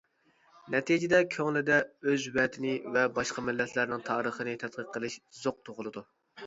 نەتىجىدە 0.75 1.19
كۆڭلىدە، 1.35 1.77
ئۆز 2.09 2.25
ۋەتىنى 2.39 2.73
ۋە 2.97 3.05
باشقا 3.19 3.47
مىللەتلەرنىڭ 3.51 4.03
تارىخىنى 4.13 4.61
تەتقىق 4.67 4.93
قىلىش 4.99 5.21
زوقى 5.45 5.67
تۇغۇلىدۇ. 5.71 6.07